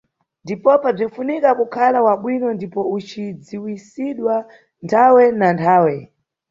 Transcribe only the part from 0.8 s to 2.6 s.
bzinʼfunika kukhala wabwino